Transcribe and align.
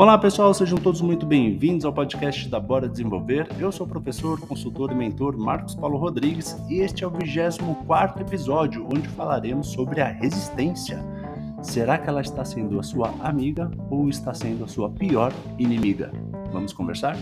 Olá 0.00 0.16
pessoal, 0.16 0.54
sejam 0.54 0.78
todos 0.78 1.02
muito 1.02 1.26
bem-vindos 1.26 1.84
ao 1.84 1.92
podcast 1.92 2.48
da 2.48 2.58
Bora 2.58 2.88
Desenvolver. 2.88 3.46
Eu 3.58 3.70
sou 3.70 3.84
o 3.86 3.88
professor, 3.88 4.40
consultor 4.40 4.92
e 4.92 4.94
mentor 4.94 5.36
Marcos 5.36 5.74
Paulo 5.74 5.98
Rodrigues 5.98 6.56
e 6.70 6.78
este 6.78 7.04
é 7.04 7.06
o 7.06 7.10
24 7.10 8.22
episódio 8.22 8.86
onde 8.86 9.06
falaremos 9.08 9.66
sobre 9.66 10.00
a 10.00 10.06
resistência. 10.06 11.04
Será 11.62 11.98
que 11.98 12.08
ela 12.08 12.22
está 12.22 12.46
sendo 12.46 12.80
a 12.80 12.82
sua 12.82 13.12
amiga 13.20 13.70
ou 13.90 14.08
está 14.08 14.32
sendo 14.32 14.64
a 14.64 14.68
sua 14.68 14.88
pior 14.88 15.34
inimiga? 15.58 16.10
Vamos 16.50 16.72
conversar? 16.72 17.14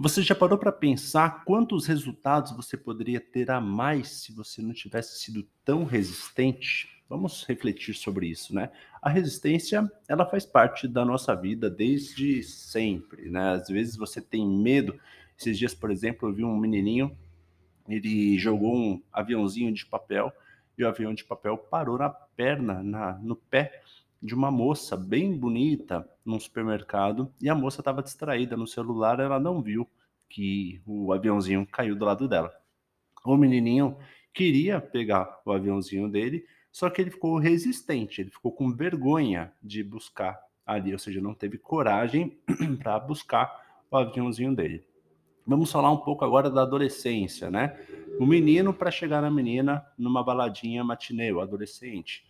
Você 0.00 0.22
já 0.22 0.32
parou 0.32 0.56
para 0.56 0.70
pensar 0.70 1.42
quantos 1.44 1.84
resultados 1.88 2.52
você 2.52 2.76
poderia 2.76 3.20
ter 3.20 3.50
a 3.50 3.60
mais 3.60 4.22
se 4.22 4.32
você 4.32 4.62
não 4.62 4.72
tivesse 4.72 5.18
sido 5.18 5.44
tão 5.64 5.82
resistente? 5.82 7.02
Vamos 7.08 7.44
refletir 7.44 7.94
sobre 7.94 8.28
isso, 8.28 8.54
né? 8.54 8.70
A 9.02 9.10
resistência, 9.10 9.90
ela 10.06 10.24
faz 10.24 10.46
parte 10.46 10.86
da 10.86 11.04
nossa 11.04 11.34
vida 11.34 11.68
desde 11.68 12.44
sempre, 12.44 13.28
né? 13.28 13.54
Às 13.54 13.66
vezes 13.66 13.96
você 13.96 14.20
tem 14.20 14.46
medo. 14.46 14.96
Esses 15.36 15.58
dias, 15.58 15.74
por 15.74 15.90
exemplo, 15.90 16.28
eu 16.28 16.32
vi 16.32 16.44
um 16.44 16.56
menininho, 16.56 17.18
ele 17.88 18.38
jogou 18.38 18.76
um 18.76 19.02
aviãozinho 19.12 19.74
de 19.74 19.84
papel 19.84 20.32
e 20.78 20.84
o 20.84 20.88
avião 20.88 21.12
de 21.12 21.24
papel 21.24 21.58
parou 21.58 21.98
na 21.98 22.08
perna, 22.08 22.84
na, 22.84 23.14
no 23.14 23.34
pé 23.34 23.82
de 24.20 24.34
uma 24.34 24.50
moça 24.50 24.96
bem 24.96 25.36
bonita 25.36 26.08
num 26.24 26.38
supermercado 26.38 27.32
e 27.40 27.48
a 27.48 27.54
moça 27.54 27.80
estava 27.80 28.02
distraída 28.02 28.56
no 28.56 28.66
celular, 28.66 29.20
ela 29.20 29.38
não 29.38 29.62
viu 29.62 29.88
que 30.28 30.80
o 30.84 31.12
aviãozinho 31.12 31.66
caiu 31.66 31.96
do 31.96 32.04
lado 32.04 32.28
dela. 32.28 32.52
O 33.24 33.36
menininho 33.36 33.96
queria 34.34 34.80
pegar 34.80 35.40
o 35.44 35.52
aviãozinho 35.52 36.08
dele, 36.08 36.44
só 36.70 36.90
que 36.90 37.00
ele 37.00 37.10
ficou 37.10 37.38
resistente, 37.38 38.20
ele 38.20 38.30
ficou 38.30 38.52
com 38.52 38.72
vergonha 38.72 39.52
de 39.62 39.82
buscar 39.82 40.38
ali, 40.66 40.92
ou 40.92 40.98
seja, 40.98 41.20
não 41.20 41.34
teve 41.34 41.56
coragem 41.56 42.38
para 42.82 42.98
buscar 42.98 43.64
o 43.90 43.96
aviãozinho 43.96 44.54
dele. 44.54 44.84
Vamos 45.46 45.72
falar 45.72 45.90
um 45.90 45.96
pouco 45.96 46.24
agora 46.24 46.50
da 46.50 46.60
adolescência, 46.60 47.50
né? 47.50 47.74
O 48.20 48.26
menino 48.26 48.74
para 48.74 48.90
chegar 48.90 49.22
na 49.22 49.30
menina 49.30 49.82
numa 49.96 50.22
baladinha 50.22 50.84
matinê, 50.84 51.32
o 51.32 51.40
adolescente 51.40 52.27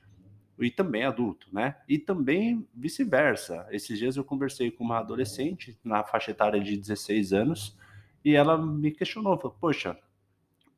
e 0.64 0.70
também 0.70 1.04
adulto, 1.04 1.48
né? 1.52 1.76
E 1.88 1.98
também 1.98 2.66
vice-versa. 2.74 3.66
Esses 3.70 3.98
dias 3.98 4.16
eu 4.16 4.24
conversei 4.24 4.70
com 4.70 4.84
uma 4.84 4.98
adolescente 4.98 5.78
na 5.84 6.02
faixa 6.02 6.30
etária 6.30 6.60
de 6.60 6.76
16 6.76 7.32
anos 7.32 7.78
e 8.24 8.34
ela 8.34 8.58
me 8.58 8.90
questionou, 8.90 9.36
falou, 9.36 9.56
poxa, 9.60 9.96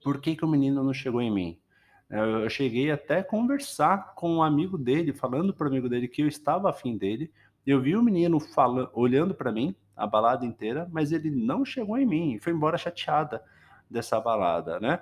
por 0.03 0.21
que, 0.21 0.37
que 0.37 0.45
o 0.45 0.49
menino 0.49 0.83
não 0.83 0.93
chegou 0.93 1.21
em 1.21 1.31
mim? 1.31 1.59
Eu 2.09 2.51
cheguei 2.51 2.91
até 2.91 3.23
conversar 3.23 4.15
com 4.15 4.37
um 4.37 4.43
amigo 4.43 4.77
dele, 4.77 5.13
falando 5.13 5.55
para 5.55 5.67
o 5.67 5.69
amigo 5.71 5.89
dele 5.89 6.09
que 6.09 6.23
eu 6.23 6.29
estava 6.29 6.69
afim 6.69 6.97
dele. 6.97 7.33
Eu 7.65 7.81
vi 7.81 7.97
o 7.97 8.03
menino 8.03 8.41
falando, 8.41 8.91
olhando 8.93 9.33
para 9.33 9.53
mim 9.53 9.75
a 9.97 10.07
balada 10.07 10.45
inteira, 10.45 10.89
mas 10.91 11.13
ele 11.13 11.31
não 11.31 11.65
chegou 11.65 11.97
em 11.97 12.07
mim, 12.07 12.39
foi 12.41 12.53
embora 12.53 12.77
chateada 12.77 13.43
dessa 13.89 14.21
balada, 14.21 14.81
né? 14.81 15.01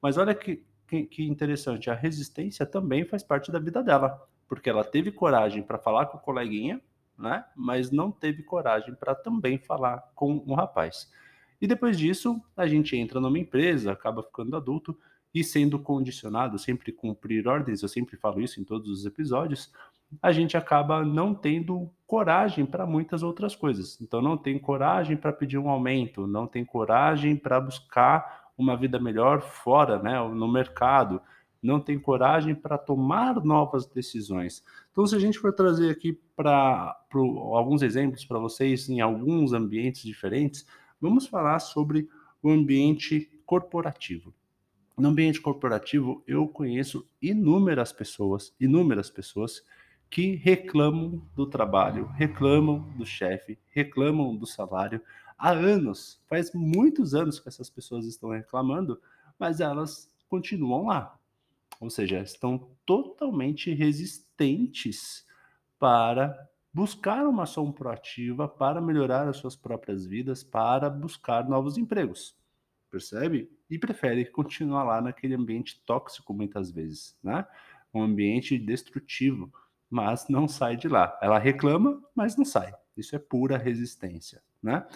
Mas 0.00 0.16
olha 0.16 0.34
que 0.34 0.62
que, 0.88 1.22
interessante, 1.24 1.90
a 1.90 1.94
resistência 1.94 2.64
também 2.64 3.04
faz 3.04 3.22
parte 3.22 3.52
da 3.52 3.58
vida 3.58 3.82
dela, 3.82 4.26
porque 4.48 4.70
ela 4.70 4.82
teve 4.82 5.12
coragem 5.12 5.62
para 5.62 5.78
falar 5.78 6.06
com 6.06 6.16
o 6.16 6.20
coleguinha, 6.20 6.80
né? 7.18 7.44
Mas 7.54 7.90
não 7.90 8.10
teve 8.10 8.42
coragem 8.42 8.94
para 8.94 9.14
também 9.14 9.58
falar 9.58 10.10
com 10.14 10.42
um 10.46 10.54
rapaz. 10.54 11.10
E 11.60 11.66
depois 11.66 11.98
disso, 11.98 12.40
a 12.56 12.66
gente 12.66 12.96
entra 12.96 13.20
numa 13.20 13.38
empresa, 13.38 13.92
acaba 13.92 14.22
ficando 14.22 14.56
adulto 14.56 14.96
e 15.34 15.44
sendo 15.44 15.78
condicionado, 15.78 16.58
sempre 16.58 16.92
cumprir 16.92 17.46
ordens, 17.46 17.82
eu 17.82 17.88
sempre 17.88 18.16
falo 18.16 18.40
isso 18.40 18.60
em 18.60 18.64
todos 18.64 18.88
os 18.88 19.04
episódios, 19.04 19.70
a 20.22 20.32
gente 20.32 20.56
acaba 20.56 21.04
não 21.04 21.34
tendo 21.34 21.90
coragem 22.06 22.64
para 22.64 22.86
muitas 22.86 23.22
outras 23.22 23.54
coisas. 23.54 24.00
Então 24.00 24.22
não 24.22 24.36
tem 24.36 24.58
coragem 24.58 25.16
para 25.16 25.32
pedir 25.32 25.58
um 25.58 25.68
aumento, 25.68 26.26
não 26.26 26.46
tem 26.46 26.64
coragem 26.64 27.36
para 27.36 27.60
buscar 27.60 28.47
uma 28.58 28.76
vida 28.76 28.98
melhor 28.98 29.40
fora, 29.40 30.02
né, 30.02 30.18
no 30.28 30.50
mercado, 30.50 31.22
não 31.62 31.80
tem 31.80 31.98
coragem 31.98 32.54
para 32.54 32.76
tomar 32.76 33.42
novas 33.44 33.86
decisões. 33.86 34.62
Então, 34.92 35.06
se 35.06 35.14
a 35.16 35.18
gente 35.18 35.38
for 35.38 35.52
trazer 35.52 35.90
aqui 35.90 36.20
para 36.36 36.96
alguns 37.12 37.82
exemplos 37.82 38.24
para 38.24 38.38
vocês 38.38 38.88
em 38.88 39.00
alguns 39.00 39.52
ambientes 39.52 40.02
diferentes, 40.02 40.66
vamos 41.00 41.26
falar 41.26 41.58
sobre 41.60 42.08
o 42.42 42.50
ambiente 42.50 43.30
corporativo. 43.46 44.34
No 44.96 45.08
ambiente 45.08 45.40
corporativo, 45.40 46.22
eu 46.26 46.48
conheço 46.48 47.08
inúmeras 47.22 47.92
pessoas, 47.92 48.52
inúmeras 48.58 49.10
pessoas 49.10 49.62
que 50.10 50.34
reclamam 50.36 51.22
do 51.36 51.46
trabalho, 51.46 52.06
reclamam 52.14 52.80
do 52.96 53.04
chefe, 53.04 53.58
reclamam 53.70 54.34
do 54.36 54.46
salário, 54.46 55.00
há 55.38 55.50
anos, 55.50 56.20
faz 56.26 56.52
muitos 56.52 57.14
anos 57.14 57.38
que 57.38 57.48
essas 57.48 57.70
pessoas 57.70 58.04
estão 58.04 58.30
reclamando, 58.30 59.00
mas 59.38 59.60
elas 59.60 60.10
continuam 60.28 60.86
lá. 60.86 61.16
Ou 61.80 61.88
seja, 61.88 62.20
estão 62.20 62.68
totalmente 62.84 63.72
resistentes 63.72 65.24
para 65.78 66.48
buscar 66.74 67.26
uma 67.26 67.44
ação 67.44 67.70
proativa, 67.70 68.48
para 68.48 68.80
melhorar 68.80 69.28
as 69.28 69.36
suas 69.36 69.54
próprias 69.54 70.04
vidas, 70.04 70.42
para 70.42 70.90
buscar 70.90 71.48
novos 71.48 71.78
empregos. 71.78 72.36
Percebe? 72.90 73.50
E 73.70 73.78
prefere 73.78 74.24
continuar 74.24 74.82
lá 74.82 75.00
naquele 75.00 75.34
ambiente 75.34 75.82
tóxico 75.86 76.34
muitas 76.34 76.70
vezes, 76.70 77.16
né? 77.22 77.46
Um 77.94 78.02
ambiente 78.02 78.58
destrutivo, 78.58 79.52
mas 79.88 80.28
não 80.28 80.48
sai 80.48 80.76
de 80.76 80.88
lá. 80.88 81.16
Ela 81.22 81.38
reclama, 81.38 82.02
mas 82.14 82.36
não 82.36 82.44
sai. 82.44 82.72
Isso 82.96 83.14
é 83.14 83.18
pura 83.18 83.56
resistência, 83.56 84.42
né? 84.62 84.86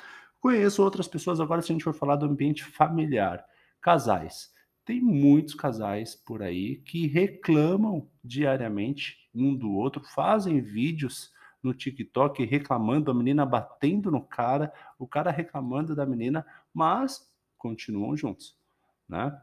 Conheço 0.42 0.82
outras 0.82 1.06
pessoas, 1.06 1.38
agora 1.38 1.62
se 1.62 1.70
a 1.70 1.72
gente 1.72 1.84
for 1.84 1.94
falar 1.94 2.16
do 2.16 2.26
ambiente 2.26 2.64
familiar, 2.64 3.46
casais. 3.80 4.52
Tem 4.84 5.00
muitos 5.00 5.54
casais 5.54 6.16
por 6.16 6.42
aí 6.42 6.78
que 6.78 7.06
reclamam 7.06 8.10
diariamente 8.24 9.30
um 9.32 9.54
do 9.54 9.70
outro, 9.70 10.02
fazem 10.02 10.60
vídeos 10.60 11.32
no 11.62 11.72
TikTok 11.72 12.44
reclamando, 12.44 13.08
a 13.08 13.14
menina 13.14 13.46
batendo 13.46 14.10
no 14.10 14.20
cara, 14.20 14.72
o 14.98 15.06
cara 15.06 15.30
reclamando 15.30 15.94
da 15.94 16.04
menina, 16.04 16.44
mas 16.74 17.32
continuam 17.56 18.16
juntos, 18.16 18.58
né? 19.08 19.40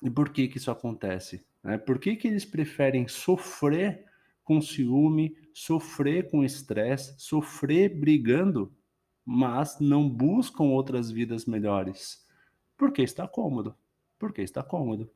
E 0.00 0.08
por 0.08 0.28
que 0.28 0.46
que 0.46 0.58
isso 0.58 0.70
acontece? 0.70 1.44
Né? 1.60 1.76
Por 1.76 1.98
que 1.98 2.14
que 2.14 2.28
eles 2.28 2.44
preferem 2.44 3.08
sofrer 3.08 4.04
com 4.44 4.60
ciúme, 4.60 5.36
sofrer 5.52 6.30
com 6.30 6.44
estresse, 6.44 7.16
sofrer 7.18 7.88
brigando 7.98 8.72
mas 9.26 9.80
não 9.80 10.08
buscam 10.08 10.62
outras 10.62 11.10
vidas 11.10 11.46
melhores. 11.46 12.24
Porque 12.76 13.02
está 13.02 13.26
cômodo. 13.26 13.74
Porque 14.16 14.40
está 14.40 14.62
cômodo. 14.62 15.10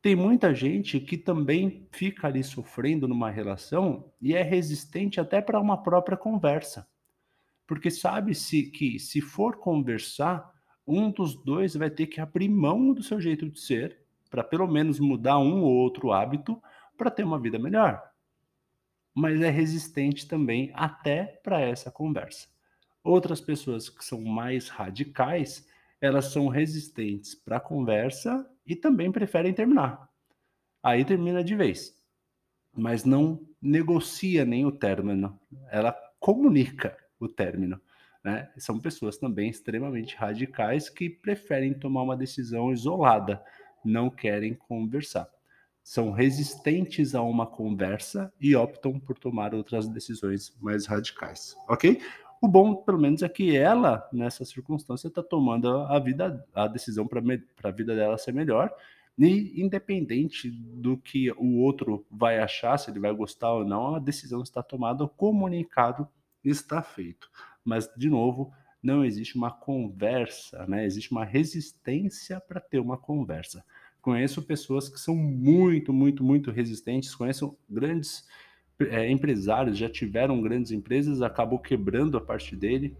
Tem 0.00 0.16
muita 0.16 0.54
gente 0.54 0.98
que 0.98 1.18
também 1.18 1.86
fica 1.92 2.26
ali 2.26 2.42
sofrendo 2.42 3.06
numa 3.06 3.30
relação 3.30 4.10
e 4.20 4.34
é 4.34 4.42
resistente 4.42 5.20
até 5.20 5.42
para 5.42 5.60
uma 5.60 5.80
própria 5.82 6.16
conversa. 6.16 6.88
Porque 7.66 7.90
sabe-se 7.90 8.64
que 8.64 8.98
se 8.98 9.20
for 9.20 9.56
conversar, 9.56 10.50
um 10.86 11.10
dos 11.10 11.36
dois 11.44 11.74
vai 11.74 11.90
ter 11.90 12.06
que 12.06 12.20
abrir 12.20 12.48
mão 12.48 12.92
do 12.92 13.02
seu 13.02 13.20
jeito 13.20 13.48
de 13.48 13.60
ser 13.60 14.00
para 14.30 14.42
pelo 14.42 14.66
menos 14.66 14.98
mudar 14.98 15.38
um 15.38 15.62
ou 15.62 15.74
outro 15.74 16.10
hábito 16.10 16.60
para 16.96 17.10
ter 17.10 17.22
uma 17.22 17.38
vida 17.38 17.58
melhor. 17.58 18.02
Mas 19.14 19.40
é 19.42 19.50
resistente 19.50 20.26
também 20.26 20.72
até 20.74 21.38
para 21.44 21.60
essa 21.60 21.90
conversa. 21.90 22.51
Outras 23.04 23.40
pessoas 23.40 23.88
que 23.88 24.04
são 24.04 24.20
mais 24.20 24.68
radicais, 24.68 25.66
elas 26.00 26.26
são 26.26 26.48
resistentes 26.48 27.34
para 27.34 27.56
a 27.56 27.60
conversa 27.60 28.48
e 28.66 28.76
também 28.76 29.10
preferem 29.10 29.52
terminar. 29.52 30.08
Aí 30.82 31.04
termina 31.04 31.42
de 31.44 31.54
vez, 31.54 31.96
mas 32.76 33.04
não 33.04 33.46
negocia 33.60 34.44
nem 34.44 34.66
o 34.66 34.72
término, 34.72 35.38
ela 35.70 35.92
comunica 36.18 36.96
o 37.20 37.28
término. 37.28 37.80
Né? 38.22 38.50
São 38.56 38.78
pessoas 38.78 39.16
também 39.16 39.50
extremamente 39.50 40.16
radicais 40.16 40.88
que 40.88 41.10
preferem 41.10 41.74
tomar 41.74 42.02
uma 42.02 42.16
decisão 42.16 42.72
isolada, 42.72 43.42
não 43.84 44.08
querem 44.08 44.54
conversar. 44.54 45.28
São 45.82 46.12
resistentes 46.12 47.14
a 47.14 47.22
uma 47.22 47.44
conversa 47.44 48.32
e 48.40 48.54
optam 48.54 49.00
por 49.00 49.18
tomar 49.18 49.52
outras 49.52 49.88
decisões 49.88 50.56
mais 50.60 50.86
radicais, 50.86 51.56
ok? 51.68 52.00
O 52.42 52.48
bom, 52.48 52.74
pelo 52.74 52.98
menos, 52.98 53.22
é 53.22 53.28
que 53.28 53.56
ela, 53.56 54.08
nessa 54.12 54.44
circunstância, 54.44 55.06
está 55.06 55.22
tomando 55.22 55.68
a 55.68 55.96
vida, 56.00 56.44
a 56.52 56.66
decisão 56.66 57.06
para 57.06 57.20
a 57.62 57.70
vida 57.70 57.94
dela 57.94 58.18
ser 58.18 58.32
melhor. 58.34 58.74
E 59.16 59.62
independente 59.62 60.50
do 60.50 60.96
que 60.96 61.30
o 61.30 61.58
outro 61.60 62.04
vai 62.10 62.40
achar, 62.40 62.76
se 62.78 62.90
ele 62.90 62.98
vai 62.98 63.14
gostar 63.14 63.52
ou 63.52 63.64
não, 63.64 63.94
a 63.94 64.00
decisão 64.00 64.42
está 64.42 64.60
tomada, 64.60 65.04
o 65.04 65.08
comunicado 65.08 66.08
está 66.42 66.82
feito. 66.82 67.30
Mas, 67.64 67.88
de 67.96 68.10
novo, 68.10 68.52
não 68.82 69.04
existe 69.04 69.36
uma 69.36 69.52
conversa, 69.52 70.66
né? 70.66 70.84
Existe 70.84 71.12
uma 71.12 71.24
resistência 71.24 72.40
para 72.40 72.60
ter 72.60 72.80
uma 72.80 72.98
conversa. 72.98 73.64
Conheço 74.00 74.42
pessoas 74.42 74.88
que 74.88 74.98
são 74.98 75.14
muito, 75.14 75.92
muito, 75.92 76.24
muito 76.24 76.50
resistentes, 76.50 77.14
conheço 77.14 77.56
grandes 77.70 78.26
é, 78.80 79.10
empresários, 79.10 79.78
já 79.78 79.88
tiveram 79.88 80.40
grandes 80.40 80.72
empresas, 80.72 81.22
acabou 81.22 81.58
quebrando 81.58 82.16
a 82.16 82.20
parte 82.20 82.56
dele, 82.56 82.96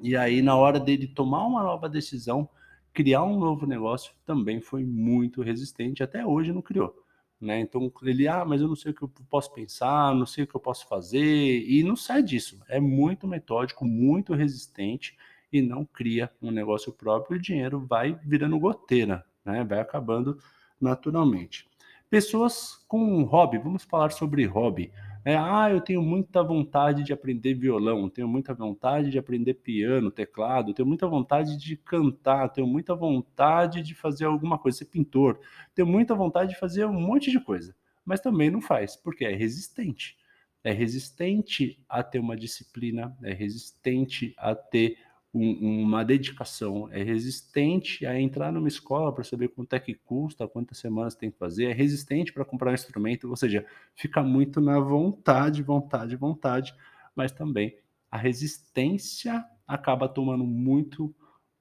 e 0.00 0.16
aí 0.16 0.42
na 0.42 0.56
hora 0.56 0.78
dele 0.78 1.06
tomar 1.06 1.46
uma 1.46 1.62
nova 1.62 1.88
decisão, 1.88 2.48
criar 2.92 3.24
um 3.24 3.38
novo 3.38 3.66
negócio, 3.66 4.12
também 4.24 4.60
foi 4.60 4.84
muito 4.84 5.42
resistente, 5.42 6.02
até 6.02 6.24
hoje 6.24 6.52
não 6.52 6.62
criou. 6.62 6.94
Né? 7.40 7.60
Então 7.60 7.92
ele, 8.02 8.26
ah, 8.26 8.44
mas 8.44 8.60
eu 8.60 8.68
não 8.68 8.76
sei 8.76 8.92
o 8.92 8.94
que 8.94 9.02
eu 9.02 9.10
posso 9.28 9.52
pensar, 9.52 10.14
não 10.14 10.26
sei 10.26 10.44
o 10.44 10.46
que 10.46 10.54
eu 10.54 10.60
posso 10.60 10.86
fazer, 10.88 11.64
e 11.68 11.82
não 11.82 11.96
sai 11.96 12.22
disso. 12.22 12.60
É 12.68 12.80
muito 12.80 13.26
metódico, 13.26 13.84
muito 13.84 14.32
resistente 14.34 15.16
e 15.52 15.60
não 15.60 15.84
cria 15.84 16.30
um 16.40 16.50
negócio 16.50 16.92
próprio, 16.92 17.36
o 17.36 17.40
dinheiro 17.40 17.80
vai 17.80 18.18
virando 18.24 18.58
goteira, 18.58 19.24
né? 19.44 19.62
Vai 19.62 19.78
acabando 19.78 20.38
naturalmente. 20.80 21.68
Pessoas 22.14 22.76
com 22.86 23.24
hobby, 23.24 23.58
vamos 23.58 23.82
falar 23.82 24.12
sobre 24.12 24.46
hobby. 24.46 24.92
É, 25.24 25.36
ah, 25.36 25.68
eu 25.68 25.80
tenho 25.80 26.00
muita 26.00 26.44
vontade 26.44 27.02
de 27.02 27.12
aprender 27.12 27.54
violão, 27.54 28.08
tenho 28.08 28.28
muita 28.28 28.54
vontade 28.54 29.10
de 29.10 29.18
aprender 29.18 29.54
piano, 29.54 30.12
teclado, 30.12 30.72
tenho 30.72 30.86
muita 30.86 31.08
vontade 31.08 31.56
de 31.56 31.76
cantar, 31.76 32.50
tenho 32.50 32.68
muita 32.68 32.94
vontade 32.94 33.82
de 33.82 33.96
fazer 33.96 34.26
alguma 34.26 34.56
coisa, 34.56 34.78
ser 34.78 34.84
pintor, 34.84 35.40
tenho 35.74 35.88
muita 35.88 36.14
vontade 36.14 36.50
de 36.50 36.56
fazer 36.56 36.84
um 36.86 36.92
monte 36.92 37.32
de 37.32 37.40
coisa, 37.40 37.74
mas 38.06 38.20
também 38.20 38.48
não 38.48 38.60
faz, 38.60 38.94
porque 38.94 39.24
é 39.24 39.34
resistente. 39.34 40.16
É 40.62 40.70
resistente 40.70 41.82
a 41.88 42.00
ter 42.00 42.20
uma 42.20 42.36
disciplina, 42.36 43.12
é 43.24 43.32
resistente 43.32 44.32
a 44.38 44.54
ter 44.54 44.98
um, 45.34 45.82
uma 45.82 46.04
dedicação, 46.04 46.88
é 46.92 47.02
resistente 47.02 48.06
a 48.06 48.18
entrar 48.18 48.52
numa 48.52 48.68
escola 48.68 49.12
para 49.12 49.24
saber 49.24 49.48
quanto 49.48 49.74
é 49.74 49.80
que 49.80 49.94
custa, 49.94 50.46
quantas 50.46 50.78
semanas 50.78 51.16
tem 51.16 51.30
que 51.30 51.38
fazer, 51.38 51.64
é 51.64 51.72
resistente 51.72 52.32
para 52.32 52.44
comprar 52.44 52.70
um 52.70 52.74
instrumento, 52.74 53.28
ou 53.28 53.36
seja, 53.36 53.66
fica 53.96 54.22
muito 54.22 54.60
na 54.60 54.78
vontade, 54.78 55.62
vontade, 55.62 56.14
vontade, 56.14 56.74
mas 57.16 57.32
também 57.32 57.76
a 58.10 58.16
resistência 58.16 59.44
acaba 59.66 60.08
tomando 60.08 60.44
muito, 60.44 61.12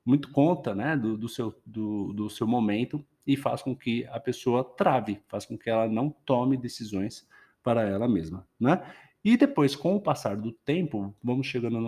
muito 0.05 0.31
conta 0.31 0.75
né, 0.75 0.95
do, 0.95 1.17
do, 1.17 1.27
seu, 1.27 1.59
do, 1.65 2.13
do 2.13 2.29
seu 2.29 2.45
momento 2.45 3.03
e 3.25 3.35
faz 3.35 3.63
com 3.63 3.75
que 3.75 4.05
a 4.07 4.19
pessoa 4.19 4.63
trave, 4.63 5.19
faz 5.27 5.45
com 5.45 5.57
que 5.57 5.69
ela 5.69 5.87
não 5.87 6.09
tome 6.09 6.57
decisões 6.57 7.27
para 7.63 7.87
ela 7.87 8.07
mesma, 8.07 8.45
né? 8.59 8.83
E 9.23 9.37
depois, 9.37 9.73
com 9.73 9.95
o 9.95 10.01
passar 10.01 10.35
do 10.35 10.51
tempo, 10.51 11.15
vamos 11.23 11.47
chegando 11.47 11.79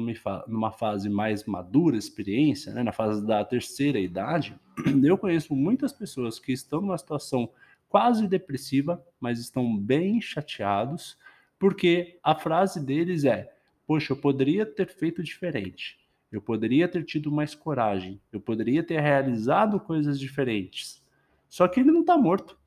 numa 0.48 0.72
fase 0.72 1.10
mais 1.10 1.44
madura, 1.44 1.98
experiência, 1.98 2.74
né, 2.74 2.82
na 2.82 2.94
fase 2.94 3.26
da 3.26 3.44
terceira 3.44 4.00
idade, 4.00 4.58
eu 5.04 5.18
conheço 5.18 5.54
muitas 5.54 5.92
pessoas 5.92 6.40
que 6.40 6.54
estão 6.54 6.80
numa 6.80 6.98
situação 6.98 7.50
quase 7.90 8.26
depressiva, 8.26 9.06
mas 9.20 9.38
estão 9.38 9.78
bem 9.78 10.22
chateados, 10.22 11.18
porque 11.60 12.20
a 12.24 12.34
frase 12.36 12.84
deles 12.84 13.26
é: 13.26 13.54
Poxa, 13.86 14.14
eu 14.14 14.18
poderia 14.18 14.66
ter 14.66 14.88
feito 14.88 15.22
diferente, 15.22 16.00
eu 16.32 16.42
poderia 16.42 16.88
ter 16.88 17.04
tido 17.04 17.30
mais 17.30 17.54
coragem, 17.54 18.22
eu 18.32 18.40
poderia 18.40 18.82
ter 18.82 19.02
realizado 19.02 19.78
coisas 19.78 20.18
diferentes. 20.18 21.04
Só 21.50 21.68
que 21.68 21.82
ele 21.82 21.92
não 21.92 22.02
está 22.02 22.18
morto, 22.18 22.58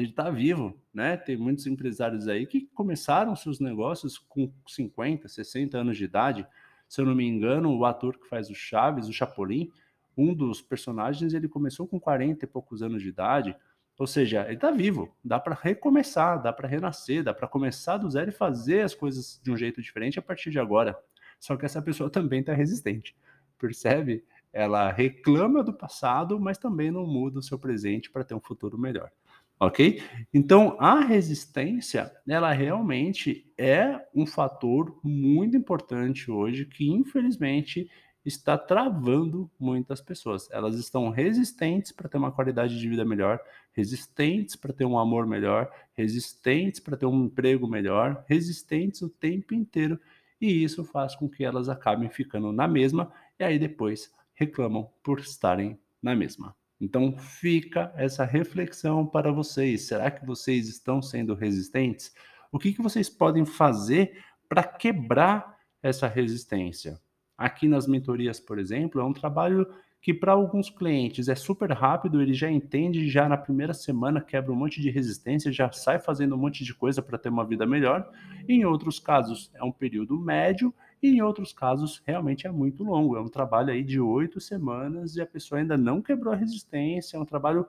ele 0.00 0.10
está 0.10 0.30
vivo, 0.30 0.78
né? 0.92 1.16
Tem 1.16 1.36
muitos 1.36 1.66
empresários 1.66 2.28
aí 2.28 2.46
que 2.46 2.68
começaram 2.74 3.34
seus 3.34 3.60
negócios 3.60 4.18
com 4.18 4.52
50, 4.66 5.28
60 5.28 5.78
anos 5.78 5.96
de 5.96 6.04
idade. 6.04 6.46
Se 6.88 7.00
eu 7.00 7.06
não 7.06 7.14
me 7.14 7.26
engano, 7.26 7.76
o 7.76 7.84
ator 7.84 8.18
que 8.18 8.28
faz 8.28 8.50
o 8.50 8.54
Chaves, 8.54 9.08
o 9.08 9.12
Chapolin, 9.12 9.70
um 10.16 10.32
dos 10.32 10.62
personagens, 10.62 11.34
ele 11.34 11.48
começou 11.48 11.86
com 11.86 11.98
40 11.98 12.44
e 12.44 12.48
poucos 12.48 12.82
anos 12.82 13.02
de 13.02 13.08
idade. 13.08 13.56
Ou 13.98 14.06
seja, 14.06 14.44
ele 14.44 14.54
está 14.54 14.70
vivo, 14.70 15.14
dá 15.24 15.38
para 15.38 15.54
recomeçar, 15.54 16.42
dá 16.42 16.52
para 16.52 16.68
renascer, 16.68 17.22
dá 17.22 17.32
para 17.32 17.46
começar 17.46 17.96
do 17.96 18.10
zero 18.10 18.30
e 18.30 18.32
fazer 18.32 18.80
as 18.80 18.94
coisas 18.94 19.40
de 19.42 19.50
um 19.50 19.56
jeito 19.56 19.80
diferente 19.80 20.18
a 20.18 20.22
partir 20.22 20.50
de 20.50 20.58
agora. 20.58 20.98
Só 21.38 21.56
que 21.56 21.64
essa 21.64 21.80
pessoa 21.80 22.10
também 22.10 22.40
está 22.40 22.52
resistente, 22.52 23.16
percebe? 23.58 24.24
Ela 24.52 24.90
reclama 24.90 25.62
do 25.62 25.72
passado, 25.72 26.38
mas 26.40 26.58
também 26.58 26.90
não 26.90 27.06
muda 27.06 27.38
o 27.38 27.42
seu 27.42 27.58
presente 27.58 28.10
para 28.10 28.24
ter 28.24 28.34
um 28.34 28.40
futuro 28.40 28.78
melhor 28.78 29.10
ok? 29.58 30.02
Então, 30.32 30.76
a 30.80 31.00
resistência, 31.00 32.12
ela 32.28 32.52
realmente 32.52 33.50
é 33.56 34.00
um 34.14 34.26
fator 34.26 34.98
muito 35.02 35.56
importante 35.56 36.30
hoje 36.30 36.66
que, 36.66 36.90
infelizmente, 36.90 37.88
está 38.24 38.56
travando 38.56 39.50
muitas 39.60 40.00
pessoas. 40.00 40.48
Elas 40.50 40.76
estão 40.76 41.10
resistentes 41.10 41.92
para 41.92 42.08
ter 42.08 42.16
uma 42.16 42.32
qualidade 42.32 42.78
de 42.78 42.88
vida 42.88 43.04
melhor, 43.04 43.38
resistentes 43.72 44.56
para 44.56 44.72
ter 44.72 44.84
um 44.86 44.98
amor 44.98 45.26
melhor, 45.26 45.70
resistentes 45.92 46.80
para 46.80 46.96
ter 46.96 47.06
um 47.06 47.24
emprego 47.26 47.68
melhor, 47.68 48.24
resistentes 48.26 49.02
o 49.02 49.10
tempo 49.10 49.54
inteiro, 49.54 50.00
e 50.40 50.64
isso 50.64 50.84
faz 50.84 51.14
com 51.14 51.28
que 51.28 51.44
elas 51.44 51.68
acabem 51.68 52.08
ficando 52.08 52.52
na 52.52 52.66
mesma 52.66 53.12
e 53.38 53.44
aí 53.44 53.58
depois 53.58 54.12
reclamam 54.34 54.90
por 55.02 55.20
estarem 55.20 55.78
na 56.02 56.14
mesma. 56.14 56.54
Então 56.80 57.16
fica 57.16 57.92
essa 57.96 58.24
reflexão 58.24 59.06
para 59.06 59.32
vocês. 59.32 59.82
Será 59.82 60.10
que 60.10 60.26
vocês 60.26 60.68
estão 60.68 61.00
sendo 61.00 61.34
resistentes? 61.34 62.12
O 62.50 62.58
que, 62.58 62.72
que 62.72 62.82
vocês 62.82 63.08
podem 63.08 63.44
fazer 63.44 64.22
para 64.48 64.62
quebrar 64.62 65.56
essa 65.82 66.06
resistência? 66.06 67.00
Aqui 67.36 67.66
nas 67.66 67.86
mentorias, 67.86 68.38
por 68.38 68.58
exemplo, 68.58 69.00
é 69.00 69.04
um 69.04 69.12
trabalho 69.12 69.66
que 70.04 70.12
para 70.12 70.32
alguns 70.32 70.68
clientes 70.68 71.28
é 71.28 71.34
super 71.34 71.72
rápido, 71.72 72.20
ele 72.20 72.34
já 72.34 72.50
entende, 72.50 73.08
já 73.08 73.26
na 73.26 73.38
primeira 73.38 73.72
semana 73.72 74.20
quebra 74.20 74.52
um 74.52 74.54
monte 74.54 74.78
de 74.78 74.90
resistência, 74.90 75.50
já 75.50 75.72
sai 75.72 75.98
fazendo 75.98 76.34
um 76.34 76.38
monte 76.38 76.62
de 76.62 76.74
coisa 76.74 77.00
para 77.00 77.16
ter 77.16 77.30
uma 77.30 77.46
vida 77.46 77.64
melhor. 77.64 78.06
Em 78.46 78.66
outros 78.66 78.98
casos, 78.98 79.50
é 79.54 79.64
um 79.64 79.72
período 79.72 80.20
médio 80.20 80.74
e 81.04 81.08
em 81.08 81.20
outros 81.20 81.52
casos, 81.52 82.02
realmente 82.06 82.46
é 82.46 82.50
muito 82.50 82.82
longo. 82.82 83.14
É 83.14 83.20
um 83.20 83.28
trabalho 83.28 83.70
aí 83.70 83.82
de 83.82 84.00
oito 84.00 84.40
semanas 84.40 85.16
e 85.16 85.20
a 85.20 85.26
pessoa 85.26 85.58
ainda 85.60 85.76
não 85.76 86.00
quebrou 86.00 86.32
a 86.32 86.36
resistência. 86.36 87.18
É 87.18 87.20
um 87.20 87.26
trabalho 87.26 87.68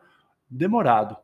demorado, 0.49 1.17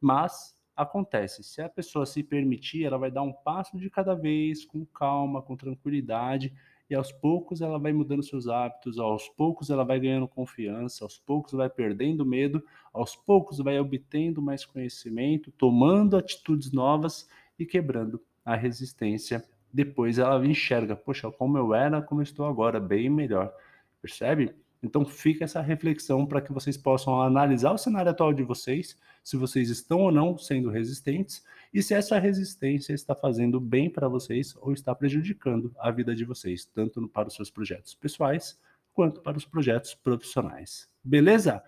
mas 0.00 0.58
acontece. 0.74 1.44
Se 1.44 1.60
a 1.60 1.68
pessoa 1.68 2.06
se 2.06 2.22
permitir, 2.22 2.84
ela 2.84 2.96
vai 2.96 3.10
dar 3.10 3.20
um 3.20 3.34
passo 3.34 3.76
de 3.76 3.90
cada 3.90 4.14
vez, 4.14 4.64
com 4.64 4.86
calma, 4.86 5.42
com 5.42 5.54
tranquilidade, 5.58 6.54
e 6.88 6.94
aos 6.94 7.12
poucos 7.12 7.60
ela 7.60 7.78
vai 7.78 7.92
mudando 7.92 8.22
seus 8.22 8.48
hábitos, 8.48 8.98
aos 8.98 9.28
poucos 9.28 9.68
ela 9.68 9.84
vai 9.84 10.00
ganhando 10.00 10.26
confiança, 10.26 11.04
aos 11.04 11.18
poucos 11.18 11.52
vai 11.52 11.68
perdendo 11.68 12.24
medo, 12.24 12.64
aos 12.94 13.14
poucos 13.14 13.58
vai 13.58 13.78
obtendo 13.78 14.40
mais 14.40 14.64
conhecimento, 14.64 15.52
tomando 15.52 16.16
atitudes 16.16 16.72
novas 16.72 17.28
e 17.58 17.66
quebrando 17.66 18.18
a 18.42 18.56
resistência 18.56 19.44
depois 19.72 20.18
ela 20.18 20.44
enxerga, 20.46 20.96
poxa, 20.96 21.30
como 21.30 21.58
eu 21.58 21.74
era, 21.74 22.00
como 22.02 22.20
eu 22.20 22.24
estou 22.24 22.46
agora, 22.46 22.80
bem 22.80 23.08
melhor. 23.08 23.52
Percebe? 24.00 24.54
Então 24.82 25.04
fica 25.04 25.44
essa 25.44 25.60
reflexão 25.60 26.24
para 26.24 26.40
que 26.40 26.52
vocês 26.52 26.76
possam 26.76 27.20
analisar 27.20 27.72
o 27.72 27.78
cenário 27.78 28.10
atual 28.10 28.32
de 28.32 28.42
vocês, 28.44 28.96
se 29.24 29.36
vocês 29.36 29.70
estão 29.70 30.00
ou 30.00 30.12
não 30.12 30.38
sendo 30.38 30.70
resistentes 30.70 31.44
e 31.74 31.82
se 31.82 31.94
essa 31.94 32.18
resistência 32.18 32.92
está 32.92 33.14
fazendo 33.14 33.60
bem 33.60 33.90
para 33.90 34.08
vocês 34.08 34.54
ou 34.60 34.72
está 34.72 34.94
prejudicando 34.94 35.74
a 35.78 35.90
vida 35.90 36.14
de 36.14 36.24
vocês, 36.24 36.64
tanto 36.64 37.06
para 37.08 37.28
os 37.28 37.34
seus 37.34 37.50
projetos 37.50 37.94
pessoais 37.94 38.58
quanto 38.94 39.20
para 39.20 39.36
os 39.36 39.44
projetos 39.44 39.94
profissionais. 39.94 40.88
Beleza? 41.02 41.62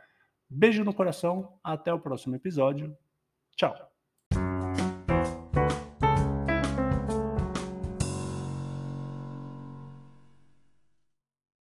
Beijo 0.48 0.84
no 0.84 0.94
coração, 0.94 1.52
até 1.62 1.92
o 1.92 2.00
próximo 2.00 2.34
episódio. 2.34 2.96
Tchau. 3.56 3.89